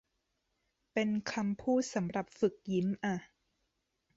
[0.93, 3.15] เป็นคำพูดสำหรับฝึกยิ้มอ่ะ